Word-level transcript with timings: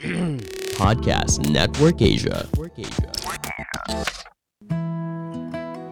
Podcast 0.80 1.44
Network 1.52 2.00
Asia. 2.00 2.48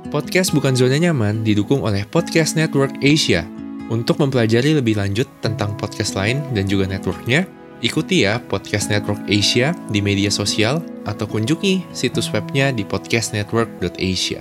Podcast 0.09 0.57
Bukan 0.57 0.73
Zona 0.73 0.97
Nyaman 0.97 1.45
didukung 1.45 1.85
oleh 1.85 2.09
Podcast 2.09 2.57
Network 2.57 2.97
Asia. 3.05 3.45
Untuk 3.93 4.17
mempelajari 4.17 4.81
lebih 4.81 4.97
lanjut 4.97 5.29
tentang 5.45 5.77
podcast 5.77 6.17
lain 6.17 6.41
dan 6.57 6.65
juga 6.65 6.89
networknya, 6.89 7.45
ikuti 7.85 8.25
ya 8.25 8.41
Podcast 8.41 8.89
Network 8.89 9.29
Asia 9.29 9.77
di 9.93 10.01
media 10.01 10.33
sosial 10.33 10.81
atau 11.05 11.29
kunjungi 11.29 11.93
situs 11.93 12.33
webnya 12.33 12.73
di 12.73 12.89
podcastnetwork.asia. 12.89 14.41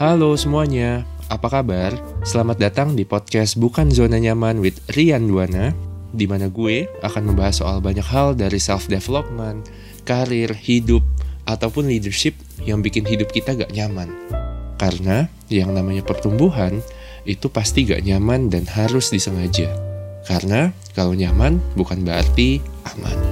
Halo 0.00 0.36
semuanya, 0.36 1.04
apa 1.26 1.50
kabar? 1.50 1.90
Selamat 2.22 2.58
datang 2.62 2.94
di 2.94 3.02
podcast 3.02 3.58
Bukan 3.58 3.90
Zona 3.90 4.18
Nyaman 4.22 4.62
with 4.62 4.78
Rian 4.94 5.26
Duana, 5.26 5.74
di 6.14 6.24
mana 6.30 6.46
gue 6.46 6.86
akan 7.02 7.34
membahas 7.34 7.62
soal 7.62 7.82
banyak 7.82 8.06
hal 8.06 8.38
dari 8.38 8.62
self-development, 8.62 9.66
karir, 10.06 10.54
hidup, 10.54 11.02
ataupun 11.46 11.90
leadership 11.90 12.38
yang 12.62 12.78
bikin 12.78 13.02
hidup 13.02 13.30
kita 13.34 13.58
gak 13.58 13.74
nyaman. 13.74 14.10
Karena 14.78 15.26
yang 15.50 15.74
namanya 15.74 16.06
pertumbuhan 16.06 16.78
itu 17.26 17.50
pasti 17.50 17.82
gak 17.82 18.06
nyaman 18.06 18.46
dan 18.46 18.62
harus 18.70 19.10
disengaja. 19.10 19.66
Karena 20.26 20.70
kalau 20.94 21.14
nyaman 21.14 21.58
bukan 21.74 22.06
berarti 22.06 22.62
aman. 22.94 23.25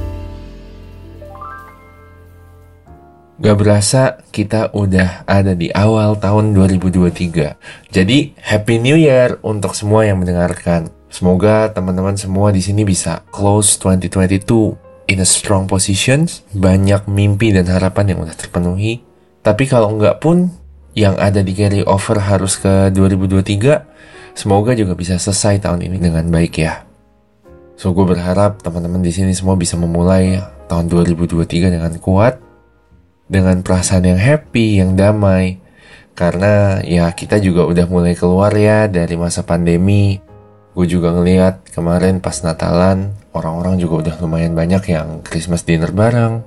Gak 3.35 3.59
berasa 3.59 4.23
kita 4.31 4.71
udah 4.71 5.27
ada 5.27 5.59
di 5.59 5.67
awal 5.75 6.15
tahun 6.23 6.55
2023. 6.55 7.91
Jadi 7.91 8.31
Happy 8.39 8.79
New 8.79 8.95
Year 8.95 9.43
untuk 9.43 9.75
semua 9.75 10.07
yang 10.07 10.23
mendengarkan. 10.23 10.87
Semoga 11.11 11.67
teman-teman 11.75 12.15
semua 12.15 12.55
di 12.55 12.63
sini 12.63 12.87
bisa 12.87 13.27
close 13.35 13.75
2022 13.83 15.11
in 15.11 15.19
a 15.19 15.27
strong 15.27 15.67
position, 15.67 16.31
banyak 16.55 17.11
mimpi 17.11 17.51
dan 17.51 17.67
harapan 17.67 18.15
yang 18.15 18.23
udah 18.23 18.39
terpenuhi. 18.39 19.03
Tapi 19.43 19.67
kalau 19.67 19.91
enggak 19.99 20.23
pun, 20.23 20.55
yang 20.95 21.19
ada 21.19 21.43
di 21.43 21.59
carry 21.59 21.83
over 21.83 22.23
harus 22.23 22.55
ke 22.55 22.95
2023, 22.95 24.39
semoga 24.39 24.79
juga 24.79 24.95
bisa 24.95 25.19
selesai 25.19 25.59
tahun 25.59 25.83
ini 25.83 25.99
dengan 25.99 26.31
baik 26.31 26.55
ya. 26.63 26.87
So, 27.75 27.91
gue 27.91 28.07
berharap 28.07 28.63
teman-teman 28.63 29.03
di 29.03 29.11
sini 29.11 29.35
semua 29.35 29.59
bisa 29.59 29.75
memulai 29.75 30.39
tahun 30.71 30.87
2023 30.87 31.75
dengan 31.75 31.91
kuat, 31.99 32.39
dengan 33.29 33.65
perasaan 33.65 34.05
yang 34.05 34.21
happy, 34.21 34.81
yang 34.81 34.95
damai. 34.95 35.61
Karena 36.15 36.79
ya 36.87 37.11
kita 37.11 37.43
juga 37.43 37.67
udah 37.67 37.87
mulai 37.91 38.15
keluar 38.15 38.55
ya 38.55 38.87
dari 38.87 39.19
masa 39.19 39.43
pandemi. 39.43 40.23
Gue 40.75 40.87
juga 40.91 41.15
ngeliat 41.15 41.71
kemarin 41.71 42.19
pas 42.19 42.35
Natalan, 42.43 43.15
orang-orang 43.35 43.79
juga 43.79 44.07
udah 44.07 44.15
lumayan 44.23 44.55
banyak 44.55 44.91
yang 44.91 45.23
Christmas 45.23 45.63
dinner 45.63 45.91
bareng. 45.91 46.43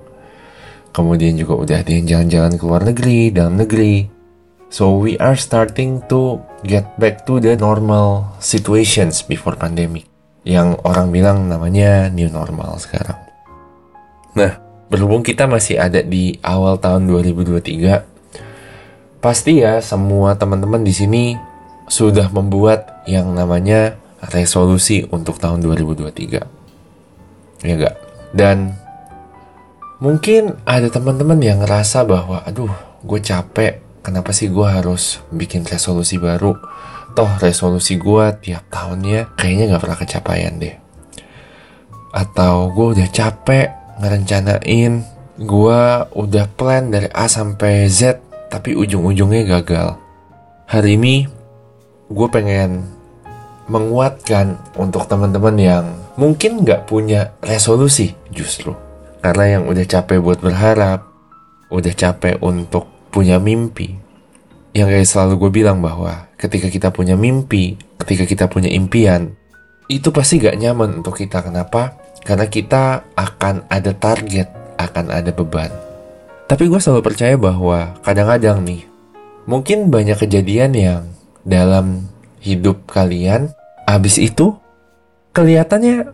Kemudian 0.91 1.35
juga 1.35 1.55
udah 1.59 1.77
ada 1.83 1.91
yang 1.91 2.07
jalan-jalan 2.07 2.53
ke 2.55 2.63
luar 2.63 2.83
negeri, 2.87 3.31
dalam 3.31 3.59
negeri. 3.59 4.07
So 4.67 4.99
we 4.99 5.15
are 5.23 5.39
starting 5.39 6.03
to 6.11 6.43
get 6.67 6.99
back 6.99 7.23
to 7.23 7.39
the 7.39 7.55
normal 7.55 8.35
situations 8.43 9.23
before 9.23 9.55
pandemic. 9.55 10.07
Yang 10.43 10.79
orang 10.83 11.11
bilang 11.11 11.47
namanya 11.47 12.11
new 12.11 12.27
normal 12.27 12.75
sekarang. 12.79 13.19
Nah, 14.35 14.66
berhubung 14.87 15.23
kita 15.23 15.47
masih 15.47 15.79
ada 15.79 15.99
di 16.03 16.39
awal 16.43 16.79
tahun 16.79 17.07
2023, 17.11 18.03
pasti 19.19 19.63
ya 19.63 19.83
semua 19.83 20.35
teman-teman 20.39 20.83
di 20.83 20.93
sini 20.95 21.23
sudah 21.87 22.27
membuat 22.31 23.03
yang 23.07 23.31
namanya 23.31 23.95
resolusi 24.31 25.07
untuk 25.11 25.39
tahun 25.39 25.63
2023 25.63 26.57
ya 27.63 27.73
gak? 27.77 27.95
Dan 28.35 28.75
mungkin 29.97 30.59
ada 30.67 30.91
teman-teman 30.91 31.39
yang 31.41 31.63
ngerasa 31.63 32.05
bahwa 32.05 32.43
aduh 32.45 32.71
gue 33.01 33.19
capek. 33.21 33.81
Kenapa 34.05 34.31
sih 34.31 34.47
gue 34.47 34.63
harus 34.63 35.19
bikin 35.35 35.67
resolusi 35.67 36.15
baru? 36.15 36.55
Toh 37.11 37.31
resolusi 37.41 37.99
gue 37.99 38.25
tiap 38.39 38.63
tahunnya 38.71 39.35
kayaknya 39.35 39.75
gak 39.75 39.83
pernah 39.83 39.99
kecapaian 39.99 40.53
deh. 40.61 40.75
Atau 42.13 42.71
gue 42.71 42.87
udah 42.97 43.07
capek 43.09 43.67
ngerencanain 44.01 45.05
gue 45.37 45.81
udah 46.17 46.45
plan 46.57 46.89
dari 46.89 47.09
A 47.13 47.29
sampai 47.29 47.85
Z 47.89 48.21
tapi 48.49 48.73
ujung-ujungnya 48.73 49.43
gagal 49.45 49.97
hari 50.67 50.97
ini 50.97 51.27
gue 52.07 52.27
pengen 52.31 52.97
menguatkan 53.67 54.55
untuk 54.79 55.05
teman-teman 55.11 55.55
yang 55.59 55.85
mungkin 56.15 56.63
nggak 56.63 56.87
punya 56.87 57.35
resolusi 57.43 58.15
justru. 58.31 58.73
Karena 59.19 59.59
yang 59.59 59.63
udah 59.67 59.83
capek 59.83 60.23
buat 60.23 60.39
berharap, 60.39 61.03
udah 61.67 61.93
capek 61.93 62.39
untuk 62.39 62.87
punya 63.11 63.37
mimpi. 63.43 63.99
Yang 64.71 64.87
kayak 64.93 65.07
selalu 65.07 65.33
gue 65.47 65.51
bilang 65.63 65.83
bahwa 65.83 66.31
ketika 66.39 66.71
kita 66.71 66.95
punya 66.95 67.19
mimpi, 67.19 67.75
ketika 67.99 68.23
kita 68.23 68.45
punya 68.47 68.71
impian, 68.71 69.35
itu 69.91 70.11
pasti 70.15 70.39
gak 70.39 70.55
nyaman 70.55 71.03
untuk 71.03 71.19
kita. 71.19 71.43
Kenapa? 71.43 71.97
Karena 72.27 72.43
kita 72.51 73.07
akan 73.15 73.71
ada 73.71 73.95
target, 73.95 74.51
akan 74.75 75.05
ada 75.15 75.31
beban. 75.31 75.71
Tapi 76.51 76.67
gue 76.67 76.75
selalu 76.75 76.99
percaya 77.07 77.39
bahwa 77.39 77.95
kadang-kadang 78.03 78.67
nih, 78.67 78.83
mungkin 79.47 79.87
banyak 79.87 80.19
kejadian 80.19 80.75
yang 80.75 81.03
dalam 81.47 82.11
hidup 82.43 82.83
kalian, 82.83 83.55
abis 83.87 84.19
itu 84.19 84.59
kelihatannya 85.31 86.11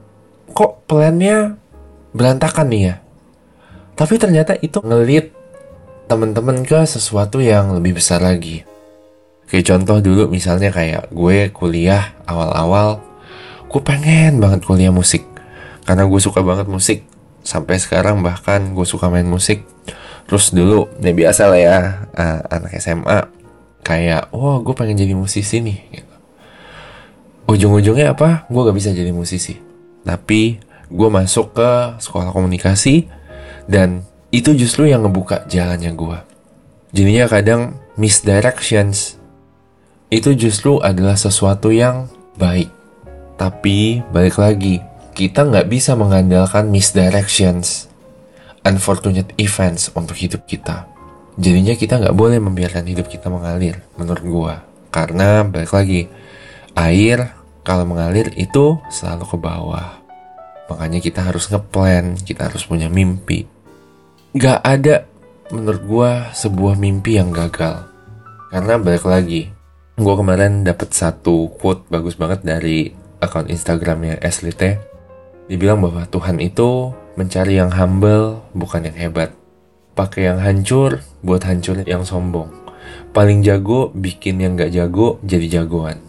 kok 0.53 0.85
plannya 0.85 1.57
berantakan 2.13 2.69
nih 2.69 2.83
ya. 2.93 2.95
Tapi 3.97 4.21
ternyata 4.21 4.53
itu 4.61 4.85
ngelit 4.85 5.33
temen-temen 6.05 6.61
ke 6.61 6.85
sesuatu 6.85 7.41
yang 7.41 7.73
lebih 7.73 7.97
besar 7.97 8.21
lagi. 8.21 8.61
Kayak 9.49 9.65
contoh 9.73 9.97
dulu 9.97 10.23
misalnya 10.29 10.69
kayak 10.69 11.09
gue 11.09 11.49
kuliah 11.49 12.13
awal-awal, 12.29 13.01
gue 13.65 13.81
pengen 13.81 14.37
banget 14.37 14.61
kuliah 14.61 14.93
musik. 14.93 15.32
Karena 15.83 16.07
gue 16.07 16.19
suka 16.19 16.39
banget 16.43 16.67
musik. 16.71 17.03
Sampai 17.43 17.79
sekarang 17.79 18.23
bahkan 18.23 18.71
gue 18.71 18.87
suka 18.87 19.11
main 19.11 19.27
musik. 19.27 19.67
Terus 20.27 20.55
dulu, 20.55 20.87
ya 21.03 21.11
biasa 21.11 21.51
lah 21.51 21.59
ya, 21.59 21.77
uh, 22.15 22.39
anak 22.47 22.79
SMA. 22.79 23.19
Kayak, 23.83 24.31
wah 24.31 24.63
gue 24.63 24.71
pengen 24.71 24.95
jadi 24.95 25.11
musisi 25.11 25.59
nih. 25.59 25.79
Gitu 25.91 26.13
ujung-ujungnya 27.47 28.15
apa 28.15 28.47
gue 28.47 28.61
gak 28.63 28.77
bisa 28.77 28.89
jadi 28.95 29.11
musisi 29.11 29.59
tapi 30.03 30.59
gue 30.87 31.09
masuk 31.09 31.55
ke 31.55 31.69
sekolah 31.99 32.31
komunikasi 32.31 33.07
dan 33.67 34.03
itu 34.33 34.55
justru 34.55 34.87
yang 34.87 35.03
ngebuka 35.03 35.43
jalannya 35.51 35.91
gue 35.93 36.17
jadinya 36.95 37.25
kadang 37.27 37.61
misdirections 37.99 39.19
itu 40.09 40.33
justru 40.37 40.79
adalah 40.79 41.17
sesuatu 41.17 41.73
yang 41.73 42.07
baik 42.39 42.71
tapi 43.35 43.99
balik 44.13 44.39
lagi 44.39 44.79
kita 45.13 45.45
nggak 45.45 45.69
bisa 45.69 45.93
mengandalkan 45.93 46.73
misdirections 46.73 47.87
unfortunate 48.65 49.31
events 49.37 49.93
untuk 49.93 50.17
hidup 50.17 50.43
kita 50.49 50.89
jadinya 51.37 51.77
kita 51.77 52.01
nggak 52.01 52.17
boleh 52.17 52.41
membiarkan 52.41 52.85
hidup 52.89 53.07
kita 53.07 53.29
mengalir 53.29 53.81
menurut 53.97 54.25
gue 54.25 54.53
karena 54.93 55.41
balik 55.45 55.73
lagi 55.73 56.05
air 56.77 57.43
kalau 57.63 57.87
mengalir 57.87 58.29
itu 58.35 58.77
selalu 58.91 59.25
ke 59.25 59.37
bawah. 59.39 60.03
Makanya 60.67 60.99
kita 60.99 61.23
harus 61.23 61.47
ngeplan, 61.49 62.19
kita 62.19 62.51
harus 62.51 62.67
punya 62.67 62.91
mimpi. 62.91 63.47
Gak 64.35 64.59
ada 64.61 65.07
menurut 65.49 65.83
gue 65.83 66.11
sebuah 66.35 66.75
mimpi 66.75 67.17
yang 67.17 67.31
gagal. 67.31 67.87
Karena 68.51 68.77
balik 68.77 69.07
lagi, 69.07 69.49
gue 69.97 70.13
kemarin 70.13 70.61
dapat 70.61 70.93
satu 70.93 71.49
quote 71.57 71.89
bagus 71.89 72.19
banget 72.19 72.45
dari 72.45 72.91
akun 73.23 73.49
Instagramnya 73.49 74.19
T. 74.53 74.92
Dibilang 75.51 75.83
bahwa 75.83 76.07
Tuhan 76.07 76.39
itu 76.39 76.95
mencari 77.19 77.59
yang 77.59 77.69
humble, 77.75 78.41
bukan 78.55 78.87
yang 78.87 78.97
hebat. 78.97 79.35
Pakai 79.93 80.31
yang 80.31 80.39
hancur 80.41 81.03
buat 81.21 81.43
hancurin 81.45 81.85
yang 81.85 82.07
sombong. 82.07 82.49
Paling 83.13 83.45
jago 83.45 83.93
bikin 83.93 84.41
yang 84.41 84.57
gak 84.57 84.73
jago 84.73 85.21
jadi 85.21 85.61
jagoan. 85.61 86.01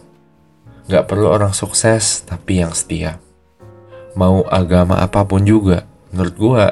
Gak 0.89 1.05
perlu 1.05 1.29
orang 1.29 1.53
sukses, 1.53 2.25
tapi 2.25 2.63
yang 2.63 2.73
setia. 2.73 3.21
Mau 4.17 4.47
agama 4.47 5.03
apa 5.03 5.27
pun 5.27 5.43
juga, 5.43 5.85
menurut 6.09 6.35
gue, 6.39 6.65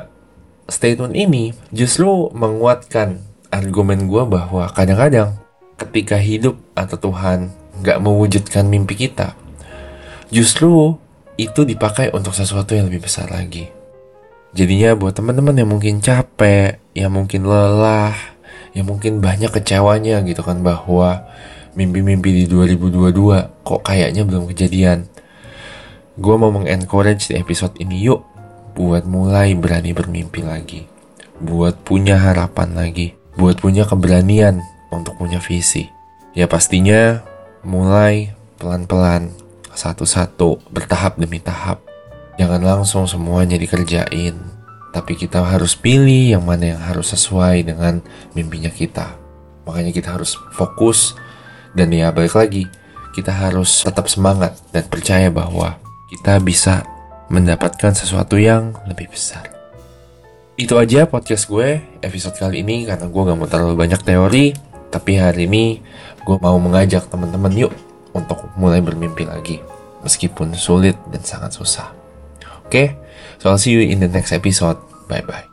statement 0.71 1.13
ini 1.13 1.51
justru 1.75 2.31
menguatkan 2.31 3.19
argumen 3.51 4.10
gue 4.10 4.24
bahwa 4.25 4.71
kadang-kadang 4.71 5.38
ketika 5.77 6.18
hidup 6.18 6.57
atau 6.74 6.98
Tuhan 6.98 7.51
gak 7.83 8.00
mewujudkan 8.01 8.65
mimpi 8.65 8.95
kita, 8.95 9.38
justru 10.33 10.98
itu 11.38 11.66
dipakai 11.66 12.14
untuk 12.14 12.36
sesuatu 12.36 12.78
yang 12.78 12.90
lebih 12.90 13.06
besar 13.06 13.30
lagi. 13.30 13.70
Jadinya 14.54 14.94
buat 14.94 15.18
teman-teman 15.18 15.58
yang 15.58 15.70
mungkin 15.70 15.98
capek, 15.98 16.78
yang 16.94 17.10
mungkin 17.10 17.50
lelah, 17.50 18.14
yang 18.78 18.86
mungkin 18.86 19.18
banyak 19.18 19.50
kecewanya 19.50 20.22
gitu 20.22 20.46
kan 20.46 20.62
bahwa 20.62 21.26
mimpi-mimpi 21.74 22.46
di 22.46 22.46
2022 22.46 23.66
kok 23.66 23.82
kayaknya 23.82 24.24
belum 24.26 24.46
kejadian. 24.54 25.10
gue 26.14 26.36
mau 26.38 26.54
mengencourage 26.54 27.34
di 27.34 27.42
episode 27.42 27.74
ini 27.82 28.06
yuk 28.06 28.22
buat 28.78 29.02
mulai 29.10 29.58
berani 29.58 29.98
bermimpi 29.98 30.46
lagi. 30.46 30.86
Buat 31.42 31.82
punya 31.82 32.22
harapan 32.22 32.78
lagi. 32.78 33.18
Buat 33.34 33.58
punya 33.66 33.90
keberanian 33.90 34.62
untuk 34.94 35.18
punya 35.18 35.42
visi. 35.42 35.90
Ya 36.38 36.46
pastinya 36.46 37.26
mulai 37.66 38.38
pelan-pelan, 38.62 39.34
satu-satu, 39.74 40.70
bertahap 40.70 41.18
demi 41.18 41.42
tahap. 41.42 41.81
Jangan 42.38 42.62
langsung 42.62 43.06
semuanya 43.06 43.58
dikerjain. 43.58 44.38
Tapi 44.94 45.14
kita 45.18 45.42
harus 45.42 45.74
pilih 45.74 46.38
yang 46.38 46.46
mana 46.46 46.78
yang 46.78 46.81
harus 46.81 47.14
sesuai 47.14 47.66
dengan 47.66 48.02
mimpinya 48.38 48.70
kita. 48.70 49.18
Makanya 49.66 49.90
kita 49.90 50.14
harus 50.14 50.38
fokus 50.54 51.18
dan 51.74 51.90
ya 51.90 52.14
balik 52.14 52.38
lagi, 52.38 52.70
kita 53.18 53.34
harus 53.34 53.81
tetap 53.81 54.06
semangat 54.06 54.54
dan 54.70 54.86
percaya 54.86 55.34
bahwa 55.34 55.81
kita 56.14 56.38
bisa 56.38 56.86
mendapatkan 57.34 57.98
sesuatu 57.98 58.38
yang 58.38 58.78
lebih 58.86 59.10
besar. 59.10 59.50
Itu 60.54 60.78
aja 60.78 61.10
podcast 61.10 61.50
gue 61.50 61.81
episode 62.06 62.38
kali 62.38 62.62
ini 62.62 62.86
karena 62.86 63.10
gue 63.10 63.22
gak 63.25 63.38
mau 63.38 63.50
terlalu 63.50 63.74
banyak 63.74 64.02
teori, 64.06 64.54
tapi 64.94 65.18
hari 65.18 65.50
ini 65.50 65.81
gue 66.22 66.38
mau 66.38 66.62
mengajak 66.62 67.10
teman-teman 67.10 67.50
yuk 67.58 67.74
untuk 68.13 68.50
mulai 68.56 68.80
bermimpi 68.80 69.25
lagi, 69.27 69.60
meskipun 70.06 70.54
sulit 70.54 70.98
dan 71.10 71.21
sangat 71.25 71.54
susah. 71.54 71.92
Oke, 72.63 72.69
okay? 72.69 72.88
so 73.38 73.51
I'll 73.51 73.62
see 73.62 73.75
you 73.75 73.83
in 73.83 74.00
the 74.00 74.10
next 74.10 74.31
episode. 74.31 74.80
Bye-bye. 75.12 75.53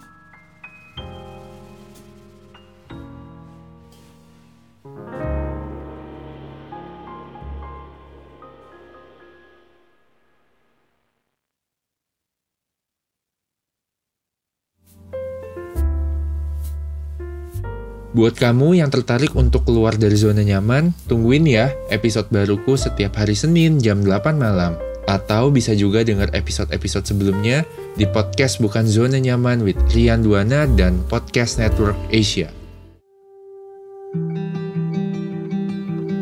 Buat 18.10 18.42
kamu 18.42 18.82
yang 18.82 18.90
tertarik 18.90 19.38
untuk 19.38 19.70
keluar 19.70 19.94
dari 19.94 20.18
zona 20.18 20.42
nyaman, 20.42 20.90
tungguin 21.06 21.46
ya 21.46 21.70
episode 21.94 22.26
baruku 22.34 22.74
setiap 22.74 23.14
hari 23.14 23.38
Senin 23.38 23.78
jam 23.78 24.02
8 24.02 24.34
malam. 24.34 24.74
Atau 25.06 25.54
bisa 25.54 25.74
juga 25.78 26.02
dengar 26.02 26.26
episode-episode 26.34 27.06
sebelumnya 27.06 27.62
di 27.94 28.06
podcast 28.10 28.58
Bukan 28.58 28.86
Zona 28.86 29.18
Nyaman 29.22 29.62
with 29.62 29.78
Rian 29.94 30.26
Duana 30.26 30.66
dan 30.74 30.98
Podcast 31.06 31.62
Network 31.62 31.94
Asia. 32.10 32.50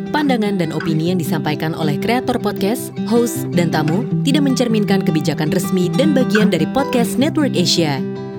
Pandangan 0.08 0.60
dan 0.60 0.76
opini 0.76 1.08
yang 1.12 1.20
disampaikan 1.20 1.72
oleh 1.72 1.96
kreator 1.96 2.36
podcast, 2.36 2.92
host, 3.08 3.48
dan 3.56 3.72
tamu 3.72 4.04
tidak 4.28 4.44
mencerminkan 4.44 5.00
kebijakan 5.04 5.48
resmi 5.52 5.88
dan 5.96 6.12
bagian 6.12 6.52
dari 6.52 6.68
Podcast 6.68 7.16
Network 7.16 7.56
Asia. 7.56 8.00